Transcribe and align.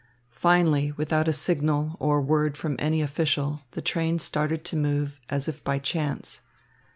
Finally, 0.33 0.91
without 0.93 1.27
a 1.27 1.31
signal, 1.31 1.95
or 1.99 2.17
a 2.17 2.21
word 2.23 2.57
from 2.57 2.75
any 2.79 3.03
official, 3.03 3.61
the 3.73 3.83
train 3.83 4.17
started 4.17 4.65
to 4.65 4.75
move, 4.75 5.19
as 5.29 5.47
if 5.47 5.63
by 5.63 5.77
chance. 5.77 6.41